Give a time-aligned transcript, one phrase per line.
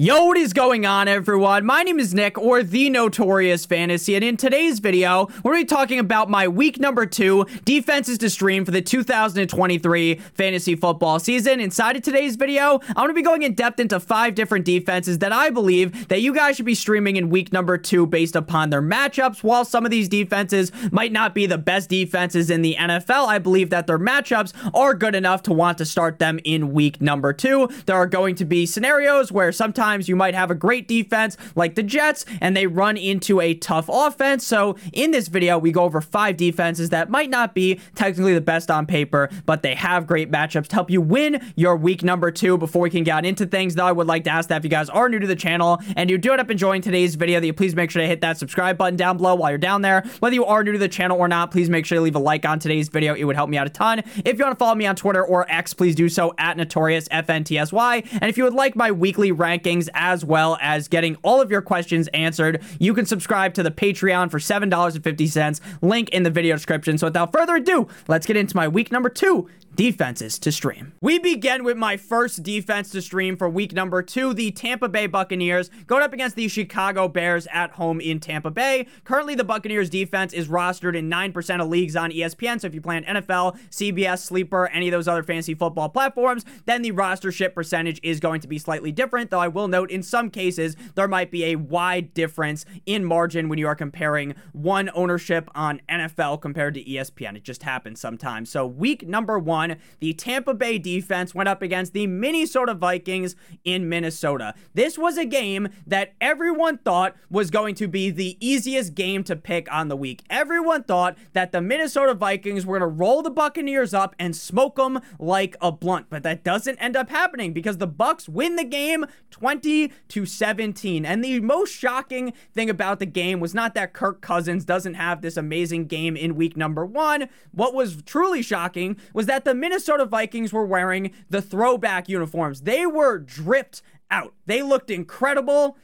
[0.00, 1.66] Yo, what is going on, everyone?
[1.66, 5.70] My name is Nick, or The Notorious Fantasy, and in today's video, we're going to
[5.70, 11.18] be talking about my week number two defenses to stream for the 2023 fantasy football
[11.18, 11.60] season.
[11.60, 15.18] Inside of today's video, I'm going to be going in depth into five different defenses
[15.18, 18.70] that I believe that you guys should be streaming in week number two based upon
[18.70, 19.42] their matchups.
[19.42, 23.38] While some of these defenses might not be the best defenses in the NFL, I
[23.38, 27.34] believe that their matchups are good enough to want to start them in week number
[27.34, 27.68] two.
[27.84, 31.36] There are going to be scenarios where sometimes Sometimes you might have a great defense
[31.56, 34.46] like the Jets and they run into a tough offense.
[34.46, 38.40] So in this video, we go over five defenses that might not be technically the
[38.40, 42.30] best on paper, but they have great matchups to help you win your week number
[42.30, 42.56] two.
[42.56, 44.70] Before we can get into things, though, I would like to ask that if you
[44.70, 47.46] guys are new to the channel and you do end up enjoying today's video, that
[47.46, 50.04] you please make sure to hit that subscribe button down below while you're down there.
[50.20, 52.20] Whether you are new to the channel or not, please make sure to leave a
[52.20, 53.14] like on today's video.
[53.14, 54.04] It would help me out a ton.
[54.24, 57.08] If you want to follow me on Twitter or X, please do so at Notorious
[57.08, 58.06] FNTSY.
[58.12, 59.32] And if you would like my weekly
[59.80, 63.70] rankings, as well as getting all of your questions answered, you can subscribe to the
[63.70, 65.60] Patreon for $7.50.
[65.82, 66.98] Link in the video description.
[66.98, 69.48] So without further ado, let's get into my week number two
[69.80, 70.92] defenses to stream.
[71.00, 75.06] We begin with my first defense to stream for week number two, the Tampa Bay
[75.06, 78.86] Buccaneers going up against the Chicago Bears at home in Tampa Bay.
[79.04, 82.60] Currently, the Buccaneers defense is rostered in 9% of leagues on ESPN.
[82.60, 86.82] So if you plan NFL, CBS, Sleeper, any of those other fantasy football platforms, then
[86.82, 89.30] the rostership percentage is going to be slightly different.
[89.30, 93.48] Though I will note in some cases, there might be a wide difference in margin
[93.48, 97.34] when you are comparing one ownership on NFL compared to ESPN.
[97.34, 98.50] It just happens sometimes.
[98.50, 103.36] So week number one, one, the Tampa Bay defense went up against the Minnesota Vikings
[103.64, 104.54] in Minnesota.
[104.74, 109.36] This was a game that everyone thought was going to be the easiest game to
[109.36, 110.22] pick on the week.
[110.30, 114.76] Everyone thought that the Minnesota Vikings were going to roll the Buccaneers up and smoke
[114.76, 118.64] them like a blunt, but that doesn't end up happening because the Bucs win the
[118.64, 121.04] game 20 to 17.
[121.04, 125.22] And the most shocking thing about the game was not that Kirk Cousins doesn't have
[125.22, 127.28] this amazing game in week number 1.
[127.52, 132.60] What was truly shocking was that the the Minnesota Vikings were wearing the throwback uniforms.
[132.60, 134.32] They were dripped out.
[134.46, 135.76] They looked incredible.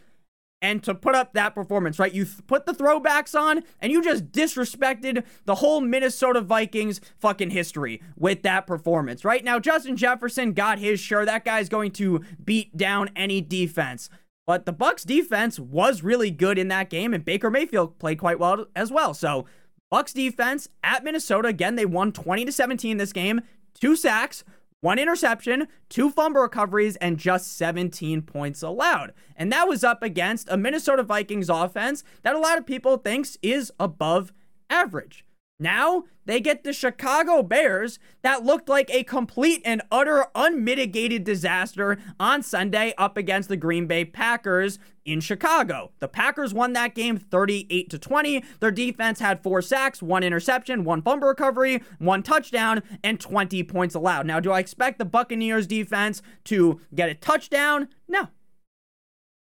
[0.62, 2.15] And to put up that performance, right?
[2.15, 7.50] You th- put the throwbacks on and you just disrespected the whole Minnesota Vikings fucking
[7.50, 9.43] history with that performance, right?
[9.43, 11.25] Now, Justin Jefferson got his share.
[11.25, 14.09] That guy's going to beat down any defense.
[14.47, 18.38] But the Bucs defense was really good in that game and Baker Mayfield played quite
[18.38, 19.12] well as well.
[19.12, 19.44] So,
[19.93, 23.41] Bucs defense at Minnesota again, they won 20 to 17 this game
[23.78, 24.44] two sacks,
[24.81, 29.12] one interception, two fumble recoveries, and just 17 points allowed.
[29.37, 33.37] And that was up against a Minnesota Vikings offense that a lot of people thinks
[33.42, 34.32] is above
[34.70, 35.25] average.
[35.59, 41.97] Now they get the Chicago Bears that looked like a complete and utter unmitigated disaster
[42.21, 45.93] on Sunday up against the Green Bay Packers in Chicago.
[45.99, 48.44] The Packers won that game 38 to 20.
[48.61, 53.94] Their defense had four sacks, one interception, one fumble recovery, one touchdown, and 20 points
[53.94, 54.27] allowed.
[54.27, 57.88] Now, do I expect the Buccaneers defense to get a touchdown?
[58.09, 58.28] No.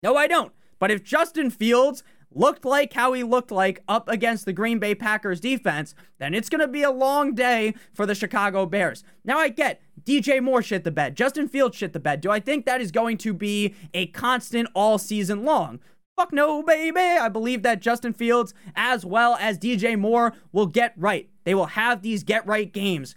[0.01, 0.53] No, I don't.
[0.79, 2.03] But if Justin Fields
[2.33, 6.49] looked like how he looked like up against the Green Bay Packers defense, then it's
[6.49, 9.03] going to be a long day for the Chicago Bears.
[9.23, 12.21] Now, I get DJ Moore shit the bed, Justin Fields shit the bed.
[12.21, 15.79] Do I think that is going to be a constant all season long?
[16.15, 16.99] Fuck no, baby.
[16.99, 21.29] I believe that Justin Fields, as well as DJ Moore, will get right.
[21.45, 23.15] They will have these get right games.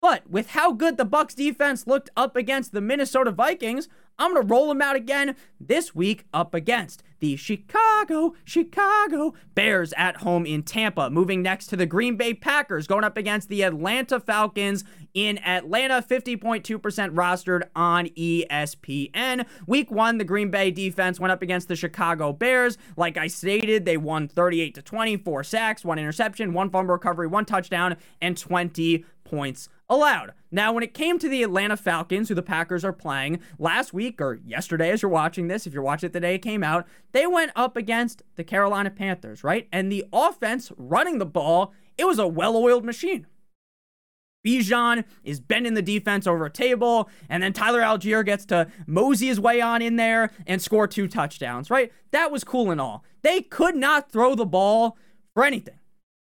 [0.00, 3.88] But with how good the Bucs defense looked up against the Minnesota Vikings,
[4.20, 9.94] I'm going to roll them out again this week up against the Chicago, Chicago Bears
[9.96, 11.08] at home in Tampa.
[11.08, 16.02] Moving next to the Green Bay Packers, going up against the Atlanta Falcons in Atlanta,
[16.02, 16.62] 50.2%
[17.14, 19.46] rostered on ESPN.
[19.66, 22.76] Week one, the Green Bay defense went up against the Chicago Bears.
[22.96, 27.46] Like I stated, they won 38 to 24 sacks, one interception, one fumble recovery, one
[27.46, 30.32] touchdown, and 20 points allowed.
[30.52, 34.20] Now, when it came to the Atlanta Falcons, who the Packers are playing last week
[34.20, 36.86] or yesterday, as you're watching this, if you're watching it the day it came out,
[37.12, 39.68] they went up against the Carolina Panthers, right?
[39.72, 43.26] And the offense running the ball, it was a well oiled machine.
[44.46, 49.26] Bijan is bending the defense over a table, and then Tyler Allgeier gets to mosey
[49.26, 51.92] his way on in there and score two touchdowns, right?
[52.12, 53.04] That was cool and all.
[53.20, 54.96] They could not throw the ball
[55.34, 55.79] for anything.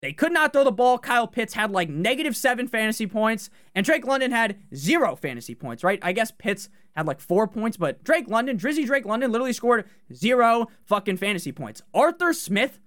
[0.06, 1.00] They could not throw the ball.
[1.00, 5.84] Kyle Pitts had like negative seven fantasy points, and Drake London had zero fantasy points,
[5.84, 5.98] right?
[6.04, 9.90] I guess Pitts had like four points, but Drake London, Drizzy Drake London, literally scored
[10.14, 11.82] zero fucking fantasy points.
[11.92, 12.80] Arthur Smith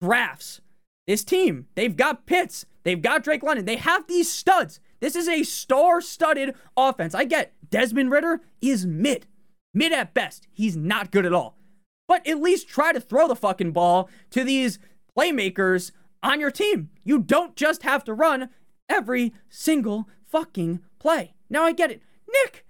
[0.00, 0.60] drafts
[1.08, 1.66] this team.
[1.74, 4.78] They've got Pitts, they've got Drake London, they have these studs.
[5.00, 7.16] This is a star studded offense.
[7.16, 9.26] I get Desmond Ridder is mid.
[9.74, 10.46] Mid at best.
[10.52, 11.58] He's not good at all.
[12.06, 14.78] But at least try to throw the fucking ball to these
[15.18, 15.90] playmakers
[16.22, 16.90] on your team.
[17.04, 18.50] You don't just have to run
[18.88, 21.34] every single fucking play.
[21.50, 22.02] Now I get it.
[22.30, 22.64] Nick,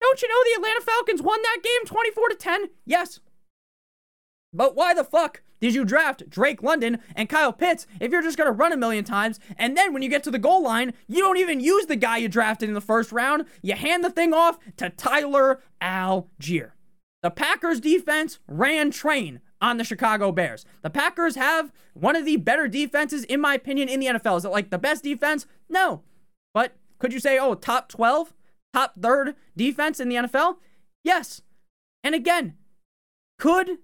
[0.00, 2.70] don't you know the Atlanta Falcons won that game 24 to 10?
[2.84, 3.20] Yes.
[4.52, 8.36] But why the fuck did you draft Drake London and Kyle Pitts if you're just
[8.36, 10.92] going to run a million times and then when you get to the goal line,
[11.06, 13.46] you don't even use the guy you drafted in the first round?
[13.62, 16.72] You hand the thing off to Tyler Allgeier.
[17.22, 20.66] The Packers defense ran train on the Chicago Bears.
[20.82, 24.36] The Packers have one of the better defenses, in my opinion, in the NFL.
[24.38, 25.46] Is it like the best defense?
[25.70, 26.02] No.
[26.52, 28.34] But could you say, oh, top 12,
[28.74, 30.56] top third defense in the NFL?
[31.04, 31.42] Yes.
[32.02, 32.54] And again,
[33.38, 33.78] could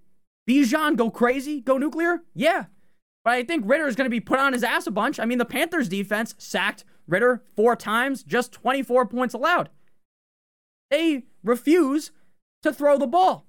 [0.50, 2.22] Bijan go crazy, go nuclear?
[2.34, 2.64] Yeah.
[3.25, 5.20] But I think Ridder is going to be put on his ass a bunch.
[5.20, 9.70] I mean, the Panthers defense sacked Ridder four times, just 24 points allowed.
[10.90, 12.10] They refuse
[12.62, 13.47] to throw the ball.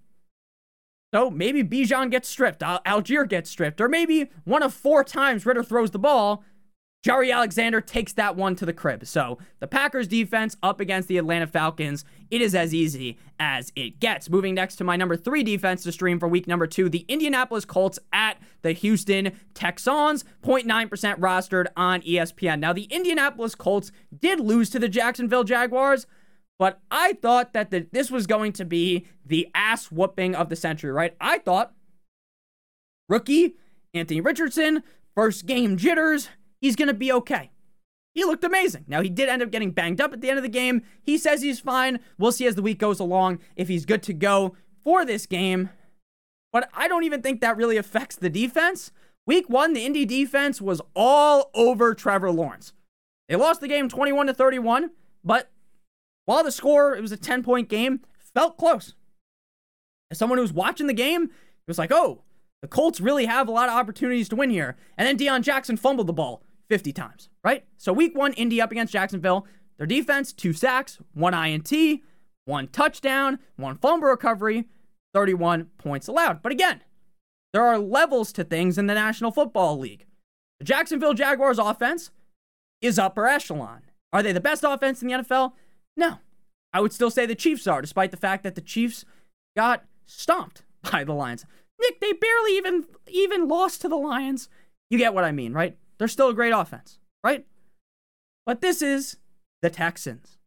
[1.14, 5.46] So maybe Bijan gets stripped, Al- Allgeier gets stripped, or maybe one of four times
[5.46, 6.44] Ridder throws the ball,
[7.06, 9.06] Jaire Alexander takes that one to the crib.
[9.08, 14.02] So the Packers defense up against the Atlanta Falcons, it is as easy as it
[14.02, 14.30] gets.
[14.30, 17.64] Moving next to my number three defense to stream for week number two, the Indianapolis
[17.64, 22.60] Colts at the Houston Texans, 0.9% rostered on ESPN.
[22.60, 26.06] Now, the Indianapolis Colts did lose to the Jacksonville Jaguars,
[26.60, 30.56] but I thought that the, this was going to be the ass whooping of the
[30.56, 31.16] century, right?
[31.20, 31.74] I thought
[33.08, 33.56] rookie
[33.94, 34.84] Anthony Richardson,
[35.16, 36.30] first game jitters
[36.62, 37.52] he's going to be okay.
[38.14, 38.86] He looked amazing.
[38.88, 40.82] Now, he did end up getting banged up at the end of the game.
[41.02, 42.00] He says he's fine.
[42.18, 45.70] We'll see as the week goes along if he's good to go for this game.
[46.52, 48.92] But I don't even think that really affects the defense.
[49.26, 52.74] Week one, the Indy defense was all over Trevor Lawrence.
[53.28, 54.90] They lost the game 21 to 31,
[55.24, 55.52] but
[56.30, 58.02] while the score, it was a 10 point game,
[58.36, 58.94] felt close.
[60.12, 62.22] As someone who was watching the game, it was like, oh,
[62.62, 64.78] the Colts really have a lot of opportunities to win here.
[64.96, 67.66] And then Deon Jackson fumbled the ball 50 times, right?
[67.78, 69.48] So week one, Indy up against Jacksonville.
[69.78, 71.74] Their defense, two sacks, one INT,
[72.46, 74.68] one touchdown, one fumble recovery,
[75.16, 76.44] 31 points allowed.
[76.44, 76.82] But again,
[77.54, 80.06] there are levels to things in the National Football League.
[80.60, 82.12] The Jacksonville Jaguars offense
[82.84, 83.82] is upper echelon.
[84.14, 85.54] Are they the best offense in the NFL?
[86.00, 86.20] No.
[86.72, 89.04] I would still say the Chiefs are, despite the fact that the Chiefs
[89.56, 91.46] got stomped by the Lions.
[91.80, 94.48] Nick, they barely even even lost to the Lions.
[94.90, 95.78] You get what I mean, right?
[95.98, 97.46] They're still a great offense, right?
[98.46, 99.18] But this is
[99.62, 100.38] the Texans,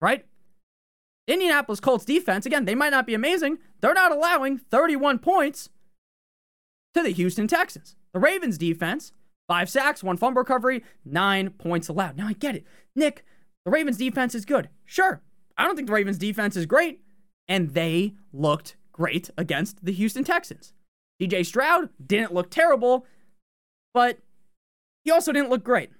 [0.00, 0.24] right?
[1.28, 3.58] Indianapolis Colts defense, again, they might not be amazing.
[3.80, 5.70] They're not allowing 31 points
[6.94, 7.96] to the Houston Texans.
[8.12, 9.12] The Ravens defense,
[9.48, 12.16] five sacks, one fumble recovery, nine points allowed.
[12.16, 12.64] Now I get it.
[12.94, 13.24] Nick,
[13.64, 14.68] the Ravens defense is good.
[14.84, 15.22] Sure.
[15.56, 17.00] I don't think the Ravens defense is great.
[17.48, 20.72] And they looked great against the Houston Texans.
[21.20, 23.06] CJ Stroud didn't look terrible,
[23.92, 24.18] but
[25.04, 25.90] he also didn't look great.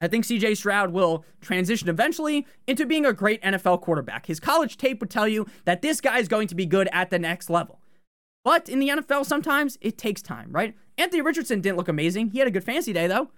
[0.00, 4.26] I think CJ Stroud will transition eventually into being a great NFL quarterback.
[4.26, 7.10] His college tape would tell you that this guy is going to be good at
[7.10, 7.80] the next level.
[8.44, 10.74] But in the NFL, sometimes it takes time, right?
[10.98, 12.30] Anthony Richardson didn't look amazing.
[12.30, 13.30] He had a good fancy day, though,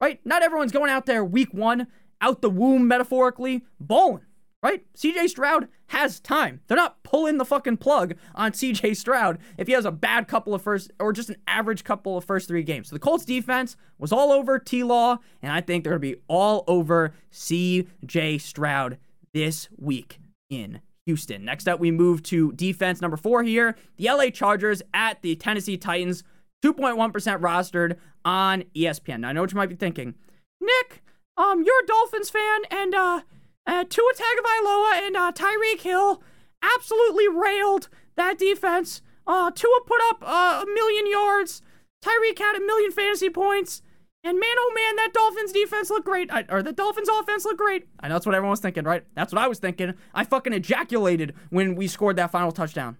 [0.00, 0.20] right?
[0.24, 1.88] Not everyone's going out there week one,
[2.20, 4.26] out the womb, metaphorically, bowling
[4.64, 4.82] right?
[4.94, 6.62] CJ Stroud has time.
[6.66, 10.54] They're not pulling the fucking plug on CJ Stroud if he has a bad couple
[10.54, 12.88] of first or just an average couple of first three games.
[12.88, 16.16] So the Colts defense was all over T Law, and I think they're going to
[16.16, 18.96] be all over CJ Stroud
[19.34, 21.44] this week in Houston.
[21.44, 23.76] Next up, we move to defense number four here.
[23.98, 26.24] The LA Chargers at the Tennessee Titans,
[26.64, 29.20] 2.1% rostered on ESPN.
[29.20, 30.14] Now, I know what you might be thinking.
[30.62, 31.03] Nick,
[31.36, 33.20] um, you're a Dolphins fan, and uh,
[33.66, 36.22] uh, Tua Tagovailoa and uh, Tyreek Hill
[36.62, 39.02] absolutely railed that defense.
[39.26, 41.62] Uh, Tua put up uh, a million yards.
[42.04, 43.82] Tyreek had a million fantasy points.
[44.22, 46.32] And man, oh man, that Dolphins defense looked great.
[46.32, 47.86] I, or the Dolphins offense looked great.
[48.00, 49.04] I know that's what everyone was thinking, right?
[49.14, 49.94] That's what I was thinking.
[50.14, 52.96] I fucking ejaculated when we scored that final touchdown.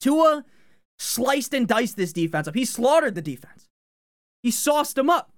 [0.00, 0.44] Tua
[0.98, 2.54] sliced and diced this defense up.
[2.54, 3.68] He slaughtered the defense.
[4.42, 5.31] He sauced them up.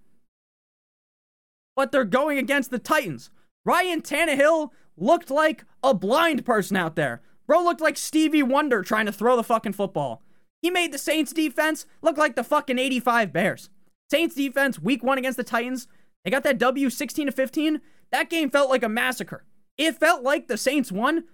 [1.76, 3.30] But they're going against the Titans,
[3.64, 7.22] Ryan Tannehill looked like a blind person out there.
[7.46, 10.22] Bro looked like Stevie Wonder trying to throw the fucking football.
[10.62, 13.70] He made the Saints defense look like the fucking 85 Bears.
[14.10, 15.88] Saints defense, week one against the Titans,
[16.24, 17.80] they got that W 16 to 15.
[18.12, 19.44] That game felt like a massacre.
[19.76, 21.24] It felt like the Saints won.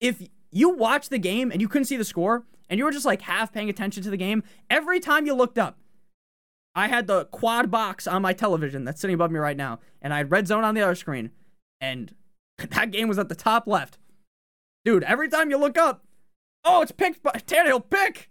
[0.00, 3.06] If you watched the game and you couldn't see the score and you were just
[3.06, 5.78] like half paying attention to the game, every time you looked up,
[6.74, 10.14] I had the quad box on my television that's sitting above me right now, and
[10.14, 11.30] I had red zone on the other screen
[11.80, 12.14] and
[12.58, 13.98] that game was at the top left.
[14.84, 16.04] Dude, every time you look up,
[16.64, 18.30] oh, it's picked by Tannehill pick.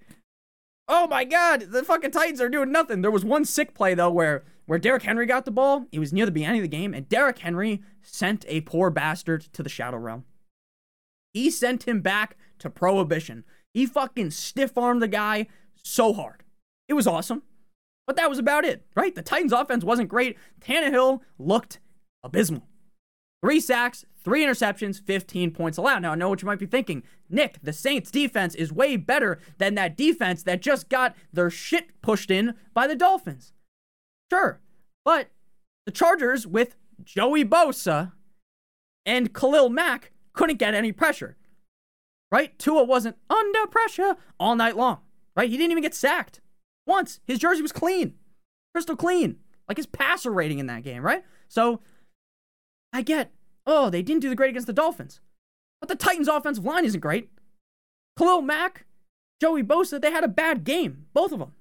[0.88, 3.01] Oh my god, the fucking Titans are doing nothing.
[3.01, 5.86] There was one sick play though where where Derrick Henry got the ball.
[5.91, 9.41] It was near the beginning of the game, and Derrick Henry sent a poor bastard
[9.53, 10.25] to the shadow realm.
[11.34, 13.46] He sent him back to prohibition.
[13.72, 15.48] He fucking stiff armed the guy
[15.84, 16.43] so hard.
[16.88, 17.43] It was awesome.
[18.09, 19.13] But that was about it, right?
[19.13, 20.35] The Titans offense wasn't great.
[20.61, 21.79] Tannehill looked
[22.23, 22.67] abysmal.
[23.43, 26.01] Three sacks, three interceptions, 15 points allowed.
[26.01, 27.03] Now, I know what you might be thinking.
[27.29, 32.01] Nick, the Saints defense is way better than that defense that just got their shit
[32.01, 33.53] pushed in by the Dolphins.
[34.33, 34.59] Sure.
[35.05, 35.29] But
[35.85, 38.13] the Chargers with Joey Bosa
[39.05, 41.37] and Khalil Mack couldn't get any pressure.
[42.31, 42.57] Right?
[42.57, 45.01] Tua wasn't under pressure all night long.
[45.35, 45.51] Right?
[45.51, 46.41] He didn't even get sacked
[46.89, 47.22] once.
[47.25, 48.15] His jersey was clean,
[48.74, 51.24] crystal clean, like his passer rating in that game, right?
[51.48, 51.79] So
[52.91, 53.31] I get,
[53.65, 55.22] oh, they didn't do the great against the Dolphins.
[55.79, 57.29] But the Titans' offensive line isn't great.
[58.17, 58.86] Khalil Mack,
[59.39, 61.53] Joey Bosa, they had a bad game, both of them.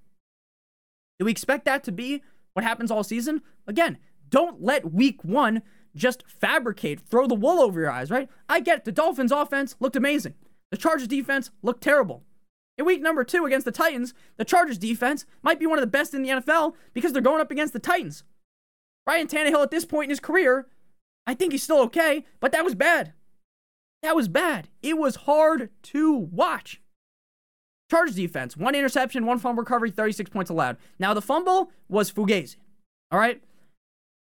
[1.18, 2.22] Do we expect that to be
[2.54, 3.42] what happens all season?
[3.66, 5.62] Again, don't let week one
[5.94, 8.28] just fabricate, throw the wool over your eyes, right?
[8.48, 8.84] I get it.
[8.84, 10.34] The Dolphins' offense looked amazing.
[10.70, 12.24] The Chargers' defense looked terrible.
[12.78, 15.88] In week number two against the Titans, the Chargers defense might be one of the
[15.88, 18.22] best in the NFL because they're going up against the Titans.
[19.06, 20.68] Ryan Tannehill at this point in his career,
[21.26, 23.14] I think he's still okay, but that was bad.
[24.02, 24.68] That was bad.
[24.80, 26.80] It was hard to watch.
[27.90, 30.76] Chargers defense, one interception, one fumble recovery, 36 points allowed.
[30.98, 32.56] Now the fumble was Fugazi.
[33.10, 33.42] All right.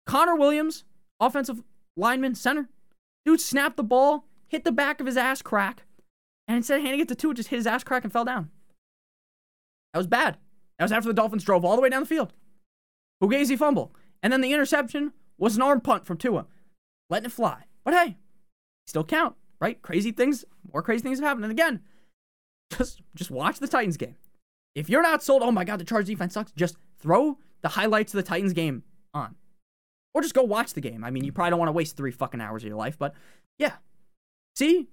[0.07, 0.83] Connor Williams,
[1.19, 1.63] offensive
[1.95, 2.69] lineman, center.
[3.23, 5.83] Dude snapped the ball, hit the back of his ass crack,
[6.47, 8.49] and instead of handing it to Tua, just hit his ass crack and fell down.
[9.93, 10.37] That was bad.
[10.77, 12.33] That was after the Dolphins drove all the way down the field.
[13.21, 13.93] Fugazi fumble.
[14.23, 16.45] And then the interception was an arm punt from Tua,
[17.09, 17.65] letting it fly.
[17.83, 18.17] But hey,
[18.87, 19.81] still count, right?
[19.81, 21.45] Crazy things, more crazy things have happened.
[21.45, 21.81] And again,
[22.77, 24.15] just just watch the Titans game.
[24.75, 28.13] If you're not sold, oh my god, the Chargers defense sucks, just throw the highlights
[28.13, 28.83] of the Titans game
[29.13, 29.35] on.
[30.13, 31.03] Or just go watch the game.
[31.03, 33.13] I mean, you probably don't want to waste three fucking hours of your life, but
[33.57, 33.73] yeah.
[34.55, 34.87] See,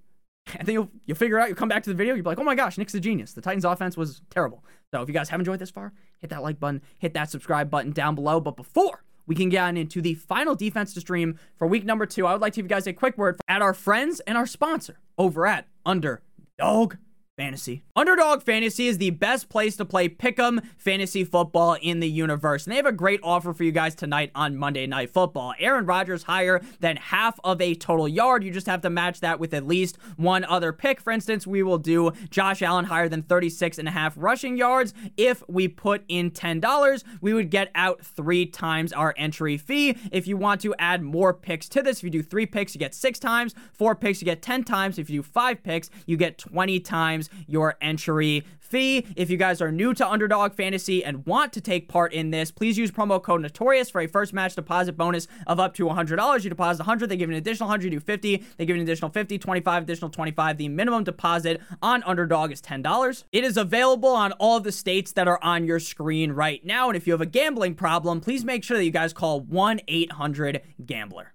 [0.57, 2.39] and then you'll, you'll figure out, you'll come back to the video, you'll be like,
[2.39, 3.33] oh my gosh, Nick's a genius.
[3.33, 4.63] The Titans offense was terrible.
[4.91, 7.69] So if you guys have enjoyed this far, hit that like button, hit that subscribe
[7.69, 8.39] button down below.
[8.39, 12.05] But before we can get on into the final defense to stream for week number
[12.05, 14.37] two, I would like to give you guys a quick word at our friends and
[14.37, 16.95] our sponsor over at Underdog
[17.39, 17.83] Fantasy.
[17.95, 22.65] Underdog Fantasy is the best place to play pick'em fantasy football in the universe.
[22.65, 25.53] And they have a great offer for you guys tonight on Monday Night Football.
[25.57, 28.43] Aaron Rodgers higher than half of a total yard.
[28.43, 30.99] You just have to match that with at least one other pick.
[30.99, 34.93] For instance, we will do Josh Allen higher than 36 and a half rushing yards.
[35.15, 39.95] If we put in $10, we would get out three times our entry fee.
[40.11, 42.79] If you want to add more picks to this, if you do three picks, you
[42.79, 43.55] get six times.
[43.71, 44.99] Four picks, you get 10 times.
[44.99, 49.05] If you do five picks, you get 20 times your entry fee.
[49.15, 52.51] If you guys are new to Underdog Fantasy and want to take part in this,
[52.51, 56.43] please use promo code Notorious for a first match deposit bonus of up to $100.
[56.43, 59.11] You deposit 100, they give an additional 100, you do 50, they give an additional
[59.11, 60.57] $50, $25 additional 25.
[60.57, 63.23] The minimum deposit on Underdog is $10.
[63.31, 66.89] It is available on all of the states that are on your screen right now.
[66.89, 69.81] And if you have a gambling problem, please make sure that you guys call 1
[69.87, 71.33] 800 Gambler.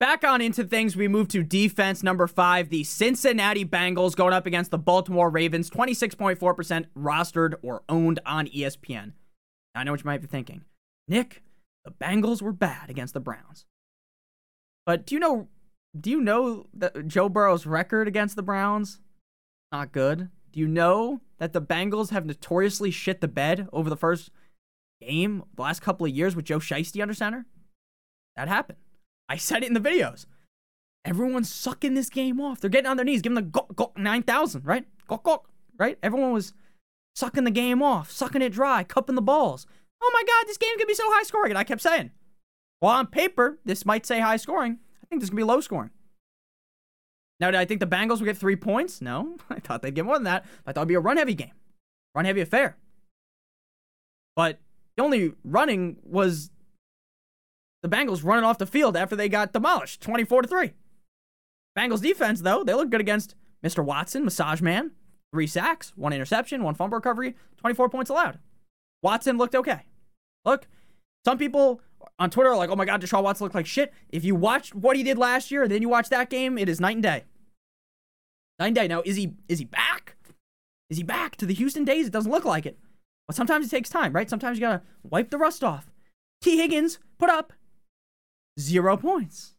[0.00, 2.68] Back on into things, we move to defense number five.
[2.68, 9.12] The Cincinnati Bengals going up against the Baltimore Ravens, 26.4% rostered or owned on ESPN.
[9.74, 10.64] I know what you might be thinking.
[11.06, 11.42] Nick,
[11.84, 13.66] the Bengals were bad against the Browns.
[14.84, 15.48] But do you know
[15.98, 19.00] do you know that Joe Burrow's record against the Browns?
[19.70, 20.28] Not good.
[20.52, 24.30] Do you know that the Bengals have notoriously shit the bed over the first
[25.00, 27.46] game, the last couple of years with Joe Shiesty under center?
[28.36, 28.78] That happened.
[29.28, 30.26] I said it in the videos.
[31.04, 32.60] Everyone's sucking this game off.
[32.60, 34.86] They're getting on their knees, giving the gok, gok, 9,000, right?
[35.08, 35.42] Gok, gok,
[35.78, 35.98] right?
[36.02, 36.54] Everyone was
[37.14, 39.66] sucking the game off, sucking it dry, cupping the balls.
[40.02, 41.52] Oh my God, this game's gonna be so high scoring.
[41.52, 42.10] And I kept saying,
[42.80, 44.78] well, on paper, this might say high scoring.
[45.02, 45.90] I think this gonna be low scoring.
[47.40, 49.00] Now, did I think the Bengals would get three points?
[49.00, 49.36] No.
[49.50, 50.44] I thought they'd get more than that.
[50.66, 51.52] I thought it'd be a run heavy game,
[52.14, 52.76] run heavy affair.
[54.36, 54.60] But
[54.96, 56.50] the only running was
[57.84, 60.72] the Bengals running off the field after they got demolished 24 to 3.
[61.78, 63.84] Bengals defense, though, they look good against Mr.
[63.84, 64.92] Watson, Massage Man.
[65.34, 68.38] Three sacks, one interception, one fumble recovery, 24 points allowed.
[69.02, 69.82] Watson looked okay.
[70.46, 70.66] Look,
[71.26, 71.82] some people
[72.18, 73.92] on Twitter are like, oh my God, Deshaun Watson looked like shit.
[74.08, 76.80] If you watched what he did last year, then you watch that game, it is
[76.80, 77.24] night and day.
[78.58, 78.88] Night and day.
[78.88, 80.16] Now, is he is he back?
[80.88, 82.06] Is he back to the Houston days?
[82.06, 82.78] It doesn't look like it.
[83.26, 84.30] But sometimes it takes time, right?
[84.30, 85.90] Sometimes you gotta wipe the rust off.
[86.40, 87.52] Tee Higgins put up
[88.58, 89.54] zero points.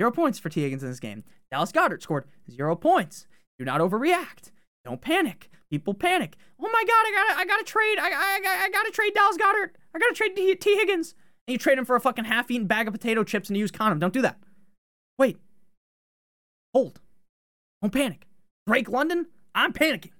[0.00, 1.24] Zero points for Tee Higgins in this game.
[1.50, 3.26] Dallas Goedert scored zero points.
[3.58, 4.50] Do not overreact.
[4.84, 5.50] Don't panic.
[5.70, 6.36] People panic.
[6.60, 7.98] Oh my God, I gotta, I gotta trade.
[7.98, 9.70] I, I, I gotta trade Dallas Goedert.
[9.94, 11.14] I gotta trade T, Higgins.
[11.46, 13.70] And you trade him for a fucking half-eaten bag of potato chips and you use
[13.70, 13.98] condom.
[13.98, 14.38] Don't do that.
[15.18, 15.38] Wait.
[16.74, 17.00] Hold.
[17.82, 18.26] Don't panic.
[18.66, 20.12] Drake London, I'm panicking.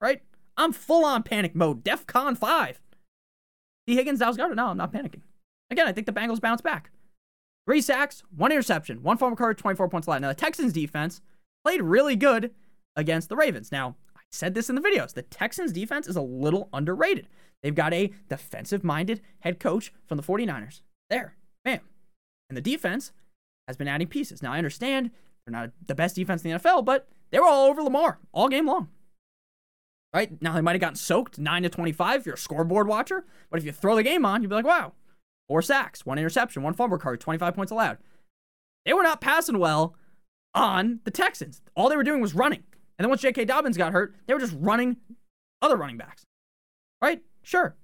[0.00, 0.22] Right?
[0.56, 1.82] I'm full on panic mode.
[1.84, 2.80] DEF CON 5.
[3.86, 4.56] Tee Higgins, Dallas Goedert.
[4.56, 5.22] No, I'm not panicking.
[5.70, 6.90] Again, I think the Bengals bounce back.
[7.68, 10.22] Three sacks, one interception, one fumble recovery, 24 points allowed.
[10.22, 11.20] Now, the Texans defense
[11.62, 12.52] played really good
[12.96, 13.70] against the Ravens.
[13.70, 15.12] Now, I said this in the videos.
[15.12, 17.28] The Texans defense is a little underrated.
[17.62, 20.80] They've got a defensive minded head coach from the 49ers.
[21.10, 21.80] There, bam.
[22.48, 23.12] And the defense
[23.66, 24.42] has been adding pieces.
[24.42, 25.10] Now, I understand
[25.44, 28.48] they're not the best defense in the NFL, but they were all over Lamar all
[28.48, 28.88] game long.
[30.14, 30.40] Right?
[30.40, 33.60] Now, they might have gotten soaked 9 to 25 if you're a scoreboard watcher, but
[33.60, 34.94] if you throw the game on, you'd be like, wow,
[35.48, 37.98] four sacks, one interception, one fumble recovery, 25 points allowed.
[38.84, 39.96] They were not passing well
[40.54, 41.62] on the Texans.
[41.74, 42.62] All they were doing was running.
[42.98, 43.44] And then once J.K.
[43.44, 44.96] Dobbins got hurt, they were just running
[45.62, 46.24] other running backs.
[47.02, 47.22] Right?
[47.42, 47.76] Sure.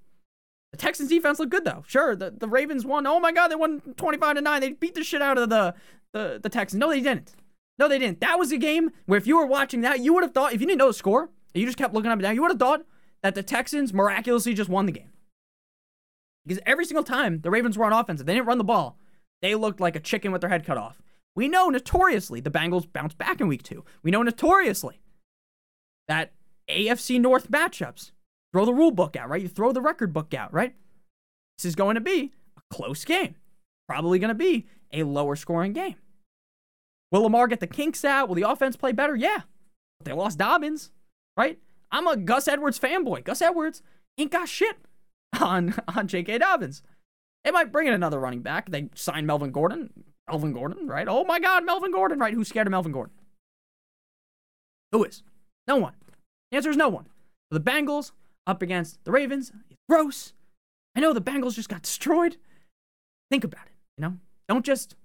[0.71, 1.83] The Texans defense looked good though.
[1.87, 3.07] Sure, the, the Ravens won.
[3.07, 4.61] Oh my god, they won 25 to 9.
[4.61, 5.73] They beat the shit out of the,
[6.11, 6.81] the the Texans.
[6.81, 7.33] No, they didn't.
[7.79, 8.19] No, they didn't.
[8.19, 10.59] That was a game where if you were watching that, you would have thought if
[10.59, 12.51] you didn't know the score, and you just kept looking up and down, you would
[12.51, 12.85] have thought
[13.23, 15.11] that the Texans miraculously just won the game.
[16.45, 18.97] Because every single time the Ravens were on offense, they didn't run the ball,
[19.41, 21.01] they looked like a chicken with their head cut off.
[21.35, 23.83] We know notoriously the Bengals bounced back in week two.
[24.03, 25.01] We know notoriously
[26.07, 26.31] that
[26.69, 28.11] AFC North matchups
[28.53, 29.41] throw the rule book out, right?
[29.41, 30.75] You throw the record book out, right?
[31.57, 33.35] This is going to be a close game.
[33.87, 35.95] Probably going to be a lower scoring game.
[37.11, 38.27] Will Lamar get the kinks out?
[38.27, 39.15] Will the offense play better?
[39.15, 39.41] Yeah.
[39.99, 40.91] But they lost Dobbins,
[41.37, 41.59] right?
[41.91, 43.23] I'm a Gus Edwards fanboy.
[43.23, 43.81] Gus Edwards
[44.17, 44.77] ain't got shit
[45.39, 46.37] on, on J.K.
[46.39, 46.83] Dobbins.
[47.43, 48.69] They might bring in another running back.
[48.69, 50.05] They signed Melvin Gordon.
[50.29, 51.07] Melvin Gordon, right?
[51.07, 52.33] Oh my God, Melvin Gordon, right?
[52.33, 53.13] Who's scared of Melvin Gordon?
[54.91, 55.21] Who is?
[55.67, 55.93] No one.
[56.51, 57.07] The answer is no one.
[57.51, 58.11] The Bengals
[58.47, 59.51] up against the Ravens.
[59.69, 60.33] It's gross.
[60.95, 62.37] I know the Bengals just got destroyed.
[63.29, 64.17] Think about it, you know?
[64.47, 64.95] Don't just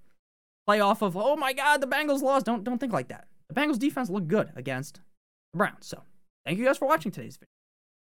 [0.65, 2.45] play off of, oh my God, the Bengals lost.
[2.45, 3.27] Don't, don't think like that.
[3.49, 5.01] The Bengals defense looked good against
[5.53, 5.85] the Browns.
[5.85, 6.03] So
[6.45, 7.49] thank you guys for watching today's video.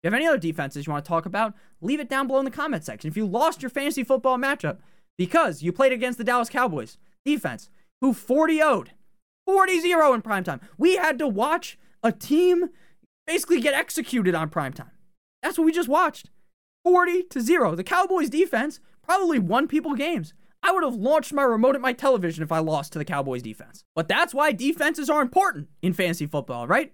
[0.03, 2.39] If you have any other defenses you want to talk about, leave it down below
[2.39, 3.09] in the comment section.
[3.09, 4.79] If you lost your fantasy football matchup
[5.19, 7.69] because you played against the Dallas Cowboys defense,
[8.01, 8.93] who 40 0'd,
[9.47, 12.71] 40 0 in primetime, we had to watch a team
[13.27, 14.91] basically get executed on primetime.
[15.43, 16.31] That's what we just watched.
[16.83, 17.75] 40 to 0.
[17.75, 20.33] The Cowboys defense probably won people games.
[20.63, 23.43] I would have launched my remote at my television if I lost to the Cowboys
[23.43, 23.85] defense.
[23.95, 26.93] But that's why defenses are important in fantasy football, right?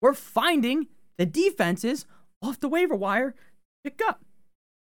[0.00, 0.86] We're finding
[1.18, 2.06] the defenses
[2.42, 3.34] off the waiver wire
[3.84, 4.24] pick up.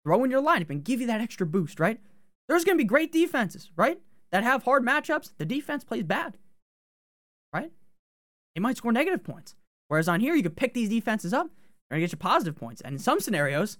[0.04, 2.00] Throw in your lineup and give you that extra boost, right?
[2.48, 4.00] There's going to be great defenses, right?
[4.32, 5.32] That have hard matchups.
[5.38, 6.36] The defense plays bad,
[7.52, 7.70] right?
[8.54, 9.54] It might score negative points.
[9.88, 11.50] Whereas on here, you could pick these defenses up
[11.90, 12.80] and get you positive points.
[12.80, 13.78] And in some scenarios,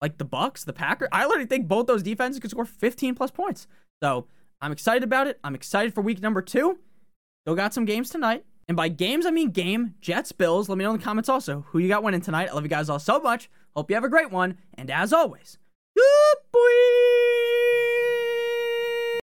[0.00, 3.30] like the Bucs, the Packers, I literally think both those defenses could score 15 plus
[3.30, 3.66] points.
[4.02, 4.26] So
[4.60, 5.38] I'm excited about it.
[5.42, 6.78] I'm excited for week number two.
[7.44, 8.44] Still got some games tonight.
[8.72, 10.70] And by games, I mean game, Jets, Bills.
[10.70, 12.48] Let me know in the comments also who you got winning tonight.
[12.48, 13.50] I love you guys all so much.
[13.76, 14.56] Hope you have a great one.
[14.72, 15.58] And as always,
[15.94, 17.51] good boy.